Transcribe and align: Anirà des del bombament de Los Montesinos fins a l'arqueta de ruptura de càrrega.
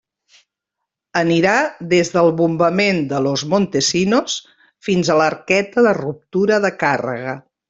Anirà 1.19 1.51
des 1.91 2.09
del 2.15 2.31
bombament 2.39 3.03
de 3.13 3.19
Los 3.27 3.43
Montesinos 3.53 4.39
fins 4.89 5.13
a 5.17 5.23
l'arqueta 5.23 5.85
de 5.91 5.97
ruptura 6.03 6.63
de 6.69 6.77
càrrega. 6.87 7.39